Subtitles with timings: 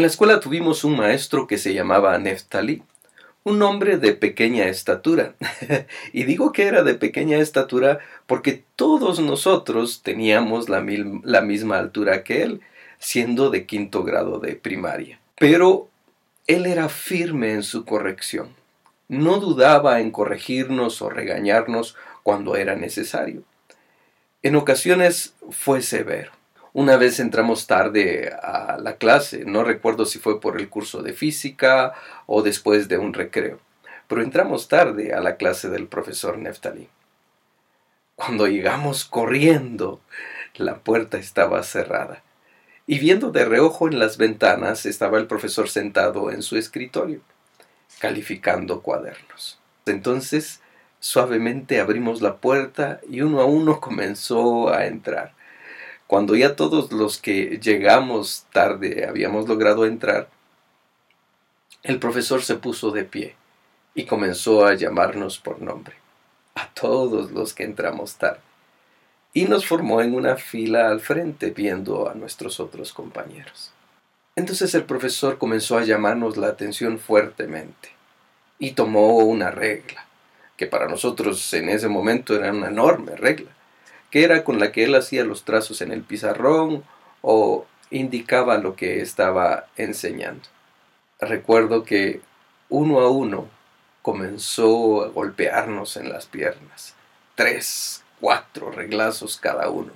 [0.00, 2.82] En la escuela tuvimos un maestro que se llamaba Neftali,
[3.44, 5.34] un hombre de pequeña estatura.
[6.14, 10.82] y digo que era de pequeña estatura porque todos nosotros teníamos la,
[11.22, 12.62] la, misma altura que él,
[12.98, 15.20] siendo de quinto grado de primaria.
[15.38, 15.90] Pero
[16.46, 18.48] él era firme en su corrección.
[19.08, 23.42] No dudaba en corregirnos o regañarnos cuando era necesario.
[24.42, 26.39] En ocasiones fue severo.
[26.72, 31.12] Una vez entramos tarde a la clase, no recuerdo si fue por el curso de
[31.12, 31.94] física
[32.26, 33.58] o después de un recreo,
[34.06, 36.88] pero entramos tarde a la clase del profesor Neftali.
[38.14, 40.00] Cuando llegamos corriendo,
[40.54, 42.22] la puerta estaba cerrada
[42.86, 47.20] y viendo de reojo en las ventanas estaba el profesor sentado en su escritorio,
[47.98, 49.58] calificando cuadernos.
[49.86, 50.60] Entonces,
[51.00, 55.34] suavemente abrimos la puerta y uno a uno comenzó a entrar.
[56.10, 60.28] Cuando ya todos los que llegamos tarde habíamos logrado entrar,
[61.84, 63.36] el profesor se puso de pie
[63.94, 65.94] y comenzó a llamarnos por nombre,
[66.56, 68.40] a todos los que entramos tarde,
[69.32, 73.70] y nos formó en una fila al frente viendo a nuestros otros compañeros.
[74.34, 77.90] Entonces el profesor comenzó a llamarnos la atención fuertemente
[78.58, 80.08] y tomó una regla,
[80.56, 83.52] que para nosotros en ese momento era una enorme regla
[84.10, 86.84] que era con la que él hacía los trazos en el pizarrón
[87.22, 90.48] o indicaba lo que estaba enseñando.
[91.20, 92.20] Recuerdo que
[92.68, 93.48] uno a uno
[94.02, 96.94] comenzó a golpearnos en las piernas,
[97.34, 99.92] tres, cuatro reglazos cada uno.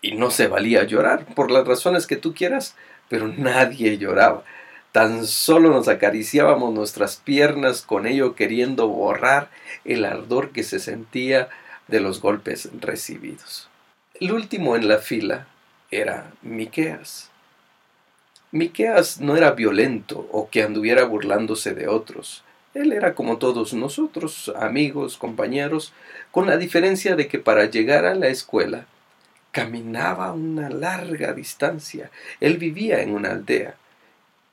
[0.00, 2.74] Y no se valía llorar, por las razones que tú quieras,
[3.08, 4.42] pero nadie lloraba.
[4.90, 9.50] Tan solo nos acariciábamos nuestras piernas con ello queriendo borrar
[9.84, 11.48] el ardor que se sentía
[11.92, 13.68] de los golpes recibidos.
[14.18, 15.46] El último en la fila
[15.90, 17.30] era Miqueas.
[18.50, 22.42] Miqueas no era violento o que anduviera burlándose de otros.
[22.74, 25.92] Él era como todos nosotros, amigos, compañeros,
[26.30, 28.86] con la diferencia de que para llegar a la escuela
[29.50, 32.10] caminaba una larga distancia.
[32.40, 33.76] Él vivía en una aldea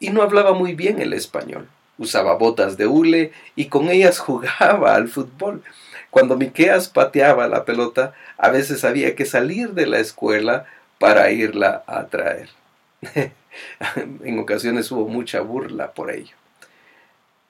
[0.00, 1.68] y no hablaba muy bien el español.
[1.98, 5.62] Usaba botas de hule y con ellas jugaba al fútbol.
[6.10, 10.66] Cuando Miqueas pateaba la pelota, a veces había que salir de la escuela
[10.98, 12.48] para irla a traer.
[13.96, 16.34] en ocasiones hubo mucha burla por ello.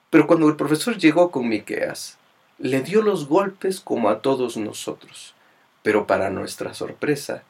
[0.09, 2.17] Pero cuando el profesor llegó con Miqueas,
[2.57, 5.33] le dio los golpes como a todos nosotros.
[5.81, 7.43] Pero para nuestra sorpresa,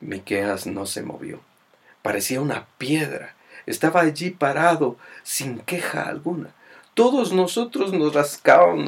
[0.00, 1.40] Miqueas no se movió.
[2.02, 3.34] Parecía una piedra.
[3.66, 6.50] Estaba allí parado, sin queja alguna.
[6.98, 8.84] Todos nosotros nos rascábamos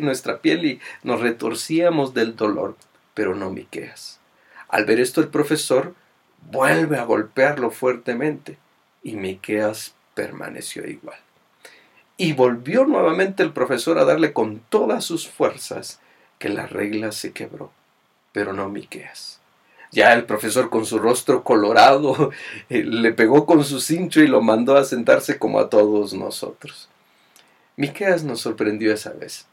[0.00, 2.76] nuestra piel y nos retorcíamos del dolor,
[3.12, 4.20] pero no Miqueas.
[4.68, 5.94] Al ver esto el profesor
[6.50, 8.56] vuelve a golpearlo fuertemente
[9.02, 11.18] y Miqueas permaneció igual.
[12.16, 16.00] Y volvió nuevamente el profesor a darle con todas sus fuerzas
[16.38, 17.70] que la regla se quebró,
[18.32, 19.40] pero no Miqueas.
[19.90, 22.30] Ya el profesor con su rostro colorado
[22.70, 26.88] le pegó con su cincho y lo mandó a sentarse como a todos nosotros.
[27.76, 29.46] Miqueas nos sorprendió esa vez.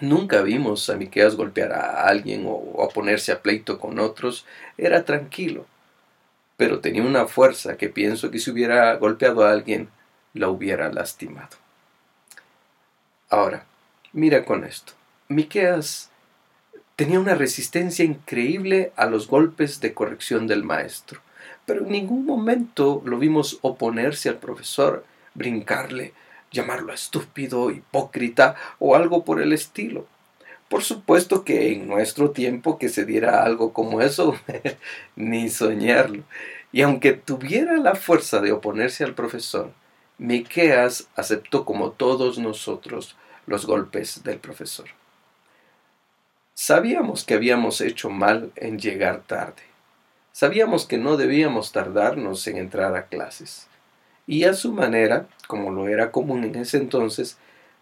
[0.00, 4.46] Nunca vimos a Miqueas golpear a alguien o, a ponerse a pleito con otros.
[4.76, 5.66] Era tranquilo,
[6.56, 9.88] pero tenía una fuerza que pienso que si hubiera golpeado a alguien,
[10.32, 11.56] la hubiera lastimado.
[13.28, 13.66] Ahora,
[14.12, 14.94] mira con esto.
[15.28, 16.10] Miqueas
[16.96, 21.20] tenía una resistencia increíble a los golpes de corrección del maestro,
[21.66, 26.12] pero en ningún momento lo vimos oponerse al profesor, brincarle,
[26.54, 30.06] llamarlo estúpido, hipócrita o algo por el estilo.
[30.70, 34.34] Por supuesto que en nuestro tiempo que se diera algo como eso,
[35.16, 36.22] ni soñarlo.
[36.72, 39.72] Y aunque tuviera la fuerza de oponerse al profesor,
[40.16, 44.86] Miqueas aceptó como todos nosotros los golpes del profesor.
[46.54, 49.62] Sabíamos que habíamos hecho mal en llegar tarde.
[50.32, 53.68] Sabíamos que no debíamos tardarnos en entrar a clases.
[54.26, 57.38] Y a su manera, como lo era común en ese entonces,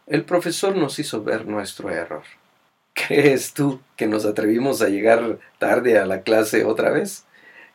[0.07, 2.25] el profesor nos hizo ver nuestro error.
[2.95, 7.25] ¿Crees tú que nos atrevimos a llegar tarde a la clase otra vez?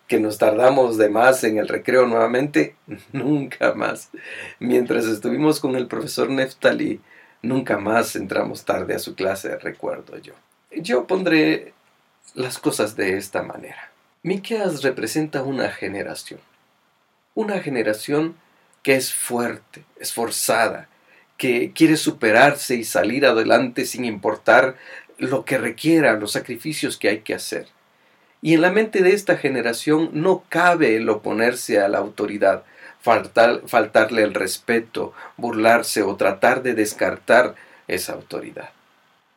[0.08, 2.76] ¿Que nos tardamos de más en el recreo nuevamente?
[3.12, 4.10] Nunca más.
[4.60, 7.02] Mientras estuvimos con el profesor Neftali,
[7.42, 10.34] nunca más entramos tarde a su clase, recuerdo yo.
[10.72, 11.74] Yo pondré
[12.34, 13.92] las cosas de esta manera.
[14.24, 16.40] Miqueas representa una generación.
[17.36, 18.36] Una generación
[18.88, 20.88] que es fuerte, esforzada,
[21.36, 24.78] que quiere superarse y salir adelante sin importar
[25.18, 27.68] lo que requiera, los sacrificios que hay que hacer.
[28.42, 32.64] Y en la mente de esta generación no cabe el oponerse a la autoridad,
[33.02, 37.56] faltarle el respeto, burlarse o tratar de descartar
[37.90, 38.70] esa autoridad.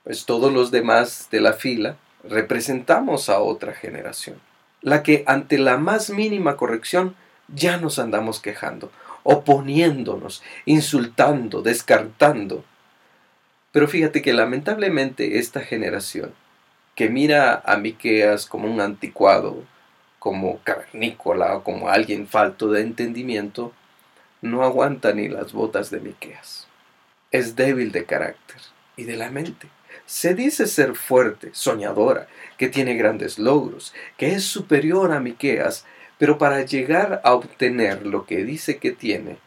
[0.04, 4.40] Pues todos los demás de la fila representamos a otra generación,
[4.80, 7.16] la que ante la más mínima corrección
[7.52, 12.64] ya nos andamos quejando, oponiéndonos, insultando, descartando.
[13.72, 16.34] Pero fíjate que lamentablemente esta generación,
[16.94, 19.64] que mira a Miqueas como un anticuado,
[20.18, 23.72] como cavernícola o como alguien falto de entendimiento,
[24.42, 26.66] no aguanta ni las botas de Miqueas.
[27.30, 28.60] Es débil de carácter
[28.96, 29.68] y de la mente.
[30.06, 32.26] Se dice ser fuerte, soñadora,
[32.58, 35.86] que tiene grandes logros, que es superior a Miqueas,
[36.20, 39.38] pero para llegar a obtener lo que dice que tiene,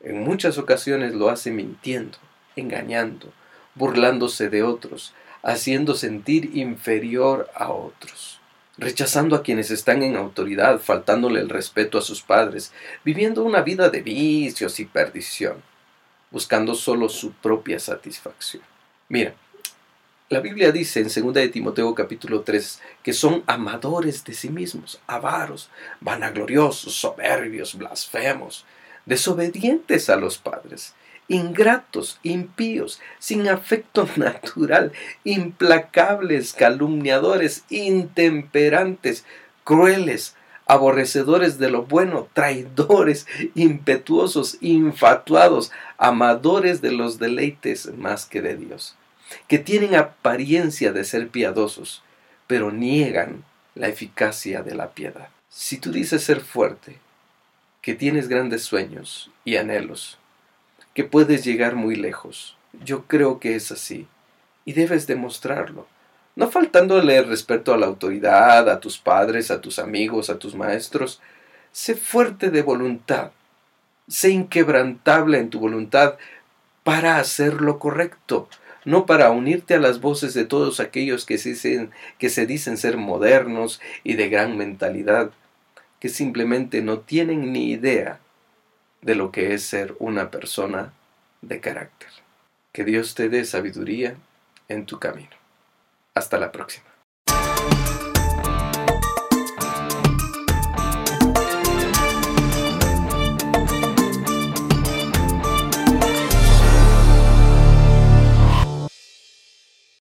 [0.00, 2.16] en muchas ocasiones lo hace mintiendo,
[2.56, 3.30] engañando,
[3.74, 5.12] burlándose de otros,
[5.42, 8.40] haciendo sentir inferior a otros,
[8.78, 12.72] rechazando a quienes están en autoridad, faltándole el respeto a sus padres,
[13.04, 15.62] viviendo una vida de vicios y perdición,
[16.30, 18.62] buscando solo su propia satisfacción.
[19.10, 19.34] Mira,
[20.32, 24.98] la Biblia dice en 2 de Timoteo capítulo 3 que son amadores de sí mismos,
[25.06, 25.68] avaros,
[26.00, 28.64] vanagloriosos, soberbios, blasfemos,
[29.04, 30.94] desobedientes a los padres,
[31.28, 34.92] ingratos, impíos, sin afecto natural,
[35.24, 39.26] implacables, calumniadores, intemperantes,
[39.64, 40.34] crueles,
[40.66, 48.96] aborrecedores de lo bueno, traidores, impetuosos, infatuados, amadores de los deleites más que de Dios,
[49.48, 52.02] que tienen apariencia de ser piadosos,
[52.46, 53.44] pero niegan
[53.74, 55.28] la eficacia de la piedad.
[55.48, 56.98] Si tú dices ser fuerte,
[57.82, 60.18] que tienes grandes sueños y anhelos,
[60.94, 62.56] que puedes llegar muy lejos.
[62.84, 64.06] Yo creo que es así,
[64.64, 65.86] y debes demostrarlo,
[66.36, 71.20] no faltándole respeto a la autoridad, a tus padres, a tus amigos, a tus maestros.
[71.72, 73.32] Sé fuerte de voluntad,
[74.08, 76.16] sé inquebrantable en tu voluntad
[76.84, 78.48] para hacer lo correcto,
[78.84, 82.76] no para unirte a las voces de todos aquellos que se dicen, que se dicen
[82.76, 85.30] ser modernos y de gran mentalidad,
[86.00, 88.20] que simplemente no tienen ni idea
[89.02, 90.92] de lo que es ser una persona
[91.42, 92.08] de carácter.
[92.72, 94.16] Que Dios te dé sabiduría
[94.68, 95.36] en tu camino.
[96.14, 96.86] Hasta la próxima.